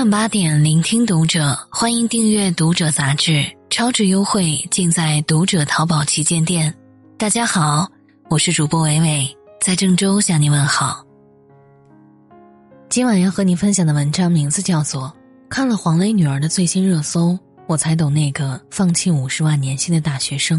[0.00, 6.74] 晚八点，聆听读者，欢迎订阅《读者》杂志，超值优惠尽在《读者》淘宝旗舰店。
[7.18, 7.86] 大家好，
[8.30, 11.04] 我是主播伟伟，在郑州向您问好。
[12.88, 15.02] 今晚要和你分享的文章名字叫做
[15.50, 20.58] 《看了黄磊女儿的最新热搜，我才懂那个放弃五十万年薪的大学生》。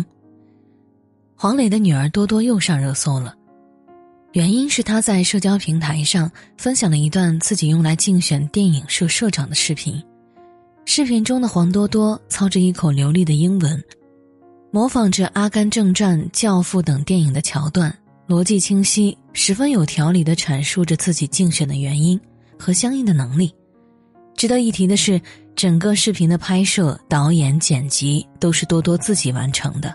[1.36, 3.34] 黄磊的女儿多多又上热搜了。
[4.34, 10.02] 原因是他在社交平台上分享了一段自己用来竞选电影社社长的视频。
[10.86, 13.84] 视频中的黄多多操着一口流利的英文，
[14.72, 17.94] 模仿着《阿甘正传》《教父》等电影的桥段，
[18.26, 22.20] 逻辑清晰，十分有条理地阐述着自己竞选的原因
[22.58, 23.54] 和相应的能力。
[24.38, 25.22] 值得一提的是，
[25.58, 29.94] 整个视频的拍摄、导演、剪辑都是多多自己完成的，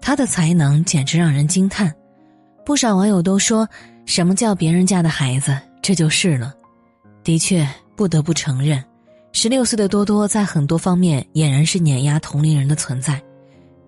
[0.00, 1.92] 他的才能简直让人惊叹。
[2.64, 3.68] 不少网友都说
[4.06, 6.54] ：“什么叫别人家的孩子？”这就是了。
[7.24, 8.82] 的确，不得不承认，
[9.32, 13.20] 十六岁的多多在很多方面俨然是碾压同龄人的存在。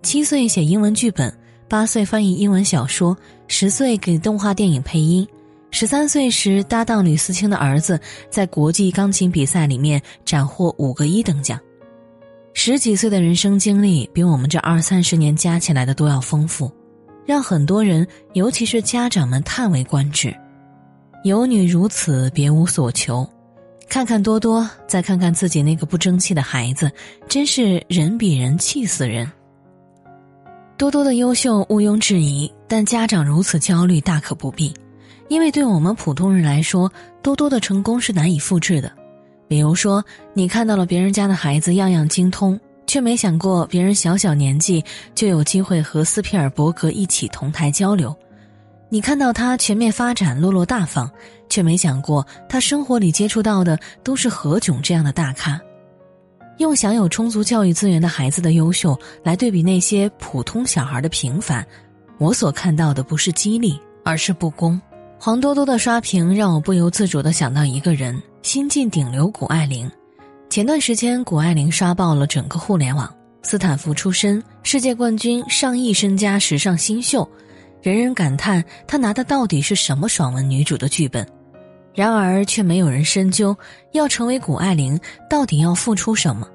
[0.02, 1.33] 七岁写英文剧本，
[1.69, 5.27] 八岁翻译英文小说，十岁给动画电影配音，
[5.70, 11.58] 十三岁时搭档吕思清的儿子在国际钢琴比赛里面斩获五个一等奖。
[12.52, 16.70] 十几岁的人生经历，比我们这二三十年加起来的都要丰富。
[17.27, 20.34] 让很多人，尤其是家长们叹为观止。
[21.22, 23.28] 有女如此，别无所求。
[23.89, 26.91] 看看多多，再看看自己那个不争气的孩子，
[27.28, 29.30] 真是人比人气死人。
[30.77, 34.75] 多多的优秀毋庸置疑，但家长如此焦虑大可不必，
[35.28, 36.91] 因为对我们普通人来说，
[37.22, 38.91] 多多的成功是难以复制的。
[39.47, 42.58] 比如说，你看到了别人家的孩子样样精通。
[42.86, 48.14] 却没想过，别人小小年纪就有机会和斯皮尔伯格一起同台交流。
[48.88, 51.10] 你看到他全面发展、落落大方，
[51.48, 55.60] 却没想过他生活里接触到的都是何炅这样的大咖。
[56.58, 61.67] 用享有充足教育资源的孩子的优秀来对比那些普通小孩的平凡，
[62.18, 64.80] 我所看到的不是激励，而是不公。
[65.18, 69.90] 黄多多的刷屏让我不由自主的想到一个人：新晋顶流谷爱凌。
[70.55, 73.13] 前段时间，谷爱凌刷爆了整个互联网。
[73.42, 77.29] 斯坦福出身，世界冠军，上亿身家，时尚新秀，
[77.83, 81.27] 人人感叹她拿的到底是什么爽文女主的剧本。
[81.92, 83.57] 然而，却没有人深究，
[83.95, 84.97] 要成为谷爱凌，
[85.29, 86.48] 到底要付出什么。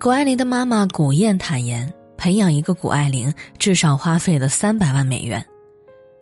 [0.00, 5.44] 谷爱凌的妈妈谷燕坦言，培养一个谷爱凌至少花费了三百万美元。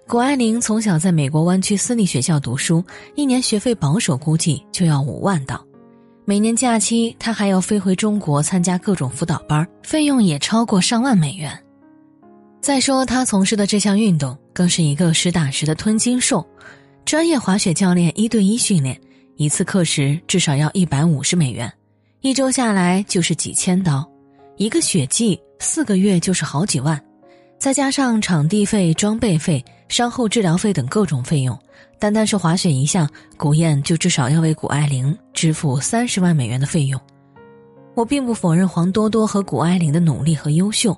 [0.09, 2.85] 谷爱凌从小在美国湾区私立学校读书，
[3.15, 5.70] 一年学费保守估计就要五万刀。
[6.25, 11.59] 每年假期，他还要飞回中国参加各种辅导班，费用也超过上万美元。
[12.61, 16.47] 再说他从事的这项运动，更是一个实打实的吞金兽。
[17.05, 19.01] 专业滑雪教练一对一训练，
[19.37, 21.73] 一次课时至少要一百五十美元，
[22.21, 24.09] 一周下来就是几千刀。
[24.57, 27.03] 一个雪季四个月就是好几万，
[27.59, 31.59] 再加上场地费、装备费、伤后治疗费等各种费用。
[31.99, 37.01] 单单是滑雪一项，古燕就至少要为谷爱凌支付三十万美元的费用。
[37.95, 40.97] 我并不否认黄多多和谷爱凌的努力和优秀，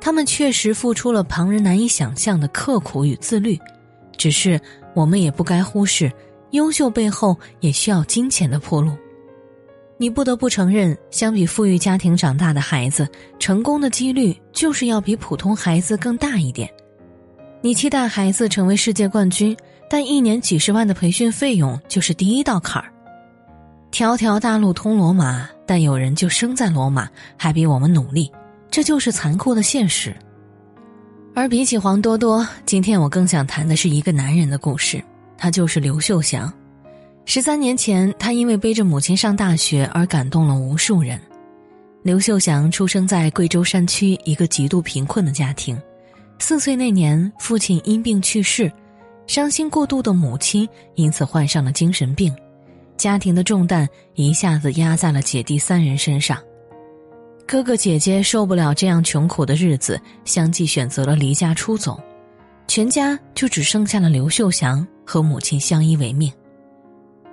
[0.00, 3.58] 他们确实付出了旁人难以想象的刻苦与自律。
[4.16, 4.60] 只是
[4.94, 6.12] 我们也不该忽视，
[6.52, 8.92] 优秀背后也需要金钱的铺路。
[9.96, 13.08] 你不得不承认，相比富裕家庭长大的孩子，
[13.38, 16.68] 成功的几率就是要比普通孩子更大一点。
[17.60, 19.56] 你期待孩子成为世界冠军。
[19.88, 22.90] 但一年几十万的培训费用就是第一道坎儿。
[23.90, 28.30] 条条大路通罗马，但有人就生在罗马，还比我们努力，
[28.70, 30.14] 这就是残酷的现实。
[31.32, 35.02] 而比起黄多多，今天我更想谈的是一个男人的故事，
[35.36, 36.52] 他就是刘秀祥。
[37.24, 41.20] 十三年前，他因为背着母亲上大学而感动了无数人。
[42.02, 45.80] 刘秀祥出生在贵州山区一个极度贫困的家庭，
[46.38, 48.70] 四岁那年，父亲因病去世。
[49.26, 52.34] 伤心过度的母亲因此患上了精神病，
[52.96, 56.38] 家庭的重担一下子压在了姐弟三人身上。
[57.46, 62.00] 哥哥姐姐受不了这样穷苦的日子，相继选择了离家出走，
[62.66, 66.32] 全家就只剩下了刘秀祥和母亲相依为命。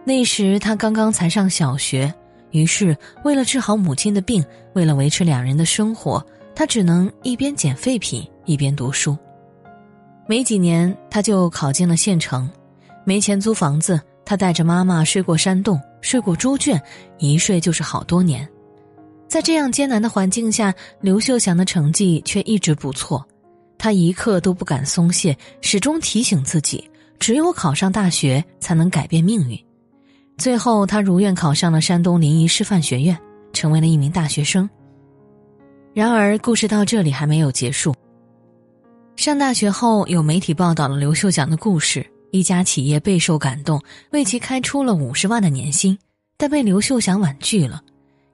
[0.03, 2.13] 那时他刚刚才上小学，
[2.51, 4.43] 于是为了治好母亲的病，
[4.73, 6.25] 为了维持两人的生活，
[6.55, 9.17] 他只能一边捡废品一边读书。
[10.27, 12.49] 没几年，他就考进了县城，
[13.03, 16.81] 没钱租房子，他带着妈妈睡过山洞，睡过猪圈，
[17.19, 18.47] 一睡就是好多年。
[19.27, 23.25] 在这样艰难的环境下，刘秀祥的成绩却一直不错，
[23.77, 26.89] 他一刻都不敢松懈，始终提醒自己，
[27.19, 29.57] 只有考上大学才能改变命运。
[30.37, 33.17] 最后他如愿考上了山东临沂师范学院，
[33.53, 34.69] 成为了一名大学生。
[35.93, 37.93] 然而，故事到这里还没有结束。
[39.15, 43.81] 上大学后，有媒体报道了刘秀祥的故事，一家企业备受感动，
[44.11, 45.97] 为其开出了五十万的年薪，
[46.37, 47.81] 但被刘秀祥婉拒了。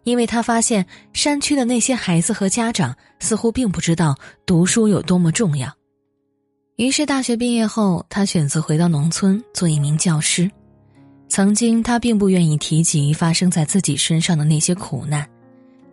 [0.03, 4.15] 因为他发现山区的那些孩子和家长似乎并不知道
[4.45, 5.69] 读书有多么重要，
[6.77, 10.49] 于是大学毕业后，他选择回到农村做一名教师。
[11.27, 15.27] 曾经他并不愿意提及发生在自己身上的那些苦难。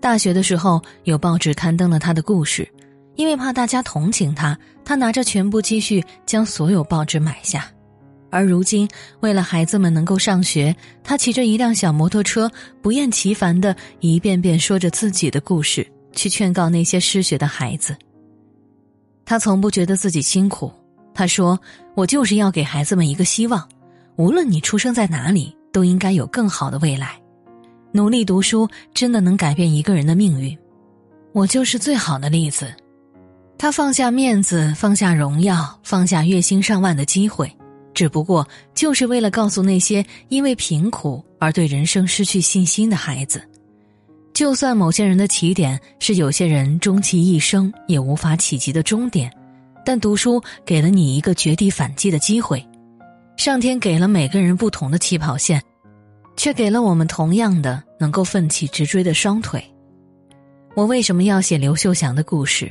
[0.01, 2.71] 大学的时候，有报纸刊登了他的故事，
[3.17, 7.67] 因为怕大家同情他，他拿着全部积蓄将所有报纸买下。
[8.31, 8.89] 而如今，
[9.21, 10.75] 为了孩子们能够上学，
[11.05, 12.51] 他骑着一辆小摩托车，
[12.83, 17.97] 不厌其烦的一遍遍说着自己的故事，去劝告那些失学的孩子。
[19.25, 20.73] 他从不觉得自己辛苦，
[21.15, 21.57] 他说
[21.95, 23.69] ：“我就是要给孩子们一个希望，
[24.17, 27.17] 无论你出生在哪里，都应该有更好的未来。
[27.93, 30.59] 努力读书真的能改变一个人的命运，
[31.33, 32.67] 我就是最好的例子。”
[33.57, 37.51] 他放下面子，放下荣耀，放下月薪上万的机会。
[37.95, 43.41] 只不过就是为了告诉那些因为贫苦而对人生失去信心的孩子，
[44.33, 49.33] 就算某些人的起点是有些人终其一生也无法企及的终点，
[49.85, 52.63] 但读书给了你一个绝地反击的机会。
[53.37, 55.63] 上天给了每个人不同的起跑线，
[56.37, 59.65] 却给了我们同样的能够奋起直追的双腿。
[60.75, 62.71] 我为什么要写刘秀祥的故事？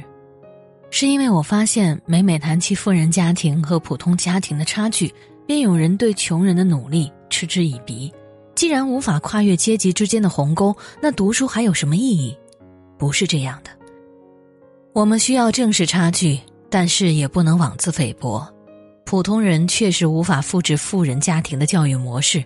[0.95, 5.11] 是因为我发现，每每谈起富人家庭和普通家庭的差距，
[5.47, 8.13] 便有人对穷人的努力嗤之以鼻。
[8.53, 12.37] 既然无法跨越阶级之间的鸿沟，那读书还有什么意义？
[12.95, 13.71] 不是这样的。
[14.93, 18.47] 我们需要正视差距，但是也不能妄自菲薄。
[19.03, 22.43] 普通人确实无法复制富人家庭的教育模式，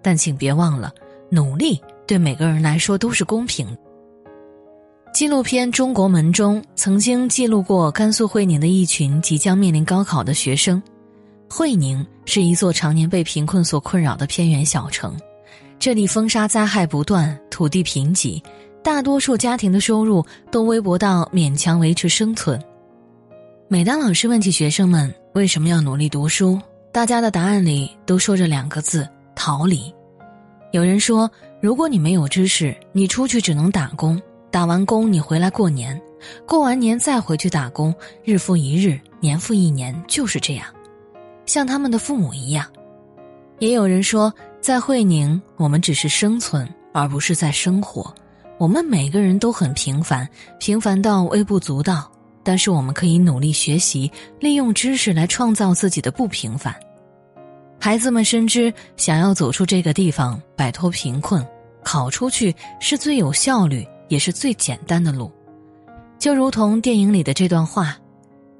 [0.00, 0.90] 但请别忘了，
[1.28, 3.68] 努力对每个人来说都是公平。
[5.12, 10.80] 纪录片《中国门中》曾经记录过甘肃会宁的一群即将面临高考的学生。
[11.48, 15.16] 会宁是一座常年被贫困所困扰的偏远小城，
[15.80, 18.40] 这里风沙灾害不断，土地贫瘠，
[18.84, 22.58] 大多数家庭的收入都微薄到勉强维持生存。
[23.66, 26.58] 每当老师问起学生们为什么要努力读书，
[26.92, 29.92] 大家的答案里都说着两个字：逃离。
[30.70, 31.28] 有人说，
[31.60, 34.20] 如果你没有知识，你出去只能打工。
[34.50, 36.00] 打完工，你回来过年，
[36.44, 37.94] 过完年再回去打工，
[38.24, 40.66] 日复一日，年复一年，就是这样，
[41.46, 42.66] 像他们的父母一样。
[43.60, 48.12] 也有人说，在会宁，我们只是生存，而不是在生活。
[48.58, 52.10] 我们每个人都很平凡，平凡到微不足道，
[52.42, 54.10] 但是我们可以努力学习，
[54.40, 56.74] 利用知识来创造自己的不平凡。
[57.78, 61.46] 孩子们深知，想要走出这个地方，摆脱贫困，
[61.84, 63.86] 考出去是最有效率。
[64.10, 65.32] 也是最简单的路，
[66.18, 67.96] 就如同电影里的这段话：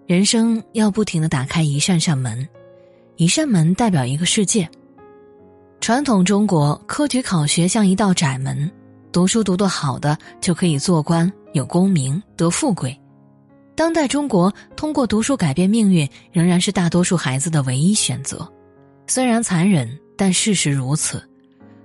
[0.07, 2.49] 人生要不停的打开一扇扇门，
[3.17, 4.67] 一扇门代表一个世界。
[5.81, 8.71] 传统中国科举考学像一道窄门，
[9.11, 12.97] 读书读得好的就可以做官、有功名、得富贵。
[13.75, 18.47] 当代中国通过读书改变命运，仍然是大多数孩子的唯一选择。
[19.09, 21.21] 虽然残忍，但事实如此。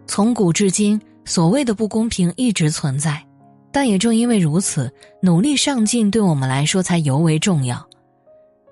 [0.05, 3.25] 从古至今，所谓的不公平一直存在。
[3.75, 4.89] 但也正因为如此，
[5.21, 7.85] 努力上进对我们来说才尤为重要。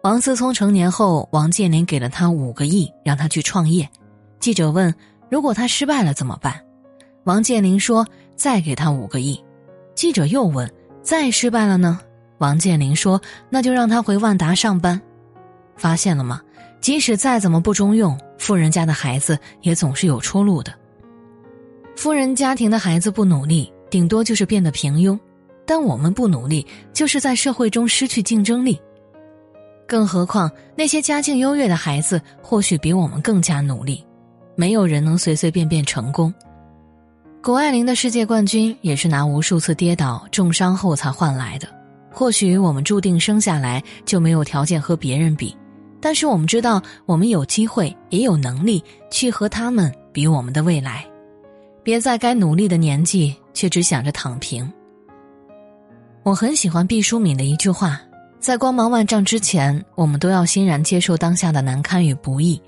[0.01, 3.85] 王思聪成年后，王健林给了他五个亿，让他去创业。
[4.39, 4.95] 记者问
[5.29, 6.57] ：“如果他失败了怎么办？”
[7.25, 8.07] 王健林说
[8.37, 9.43] ：“再给他五个亿。”
[9.93, 11.99] 记者又问：“再失败了呢？”
[12.39, 15.01] 王健林说：“那就让他回万达上班。”
[15.75, 16.39] 发现了吗？
[16.79, 20.73] 即使再怎么不中用，富人家的孩子也总是有出路的。
[21.93, 23.69] 富人家庭的孩子不努力。
[23.93, 25.15] 顶多就是变得平庸，
[25.67, 28.81] 但我们不努力，就是在社会中失去竞争力。
[29.87, 34.03] 更何况那些家境优越的孩子，或许比我们更加努力。
[34.55, 36.33] 没有人能随随便便成功。
[37.39, 41.67] 谷爱凌的世界冠军也是拿无数次跌倒、重伤后才换来的。
[42.11, 45.55] 或许我们注定生下来就没有条件和别人比，
[46.01, 51.05] 但是我们知道，我们有机会，也有能力去和他们比我们的未来。
[51.83, 53.35] 别在该努力的年纪。
[53.53, 54.67] 却只想着躺平。
[56.23, 58.01] 我很喜欢毕淑敏的一句话
[58.41, 62.59] ：“在光芒万丈之前，我们都要欣然接受当下的难堪与不易，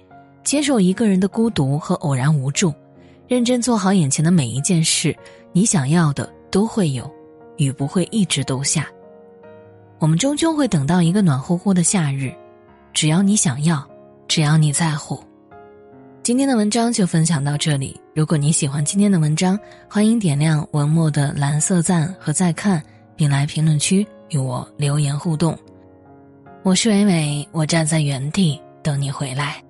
[0.43, 2.72] 接受一个人的孤独和偶然无助，
[3.27, 5.15] 认真做好眼前的每一件事。
[5.51, 7.10] 你想要的都会有，
[7.57, 8.88] 雨不会一直都下。
[9.98, 12.31] 我们终究会等到一个暖乎乎的夏日，
[12.93, 13.84] 只要你想要，
[14.27, 15.24] 只要你在乎。”
[16.25, 18.01] 今天的文章就分享到这里。
[18.15, 22.82] 如果你喜欢今天的文章，欢迎点亮文末的蓝色赞和再看，
[23.15, 25.55] 并来评论区与我留言互动。
[26.63, 29.62] 我是伟伟，我站在原地等你回来。